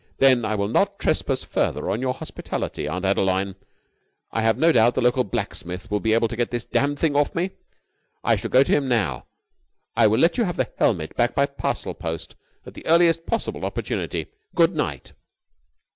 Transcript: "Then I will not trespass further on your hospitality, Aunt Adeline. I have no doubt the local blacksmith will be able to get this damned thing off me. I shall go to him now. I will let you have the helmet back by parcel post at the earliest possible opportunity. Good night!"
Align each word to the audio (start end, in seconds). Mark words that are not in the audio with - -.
"Then 0.17 0.45
I 0.45 0.55
will 0.55 0.67
not 0.67 0.97
trespass 0.97 1.43
further 1.43 1.87
on 1.91 2.01
your 2.01 2.15
hospitality, 2.15 2.87
Aunt 2.87 3.05
Adeline. 3.05 3.53
I 4.31 4.41
have 4.41 4.57
no 4.57 4.71
doubt 4.71 4.95
the 4.95 5.01
local 5.01 5.23
blacksmith 5.23 5.91
will 5.91 5.99
be 5.99 6.13
able 6.13 6.27
to 6.29 6.35
get 6.35 6.49
this 6.49 6.65
damned 6.65 6.97
thing 6.97 7.15
off 7.15 7.35
me. 7.35 7.51
I 8.23 8.35
shall 8.35 8.49
go 8.49 8.63
to 8.63 8.71
him 8.71 8.87
now. 8.87 9.27
I 9.95 10.07
will 10.07 10.17
let 10.17 10.39
you 10.39 10.43
have 10.45 10.57
the 10.57 10.71
helmet 10.79 11.15
back 11.15 11.35
by 11.35 11.45
parcel 11.45 11.93
post 11.93 12.35
at 12.65 12.73
the 12.73 12.87
earliest 12.87 13.27
possible 13.27 13.63
opportunity. 13.63 14.25
Good 14.55 14.75
night!" 14.75 15.13